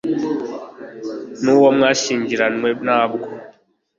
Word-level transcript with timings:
nu 1.43 1.53
wo 1.61 1.67
mwashyingiranywe, 1.77 2.69
ntabwo 2.85 3.27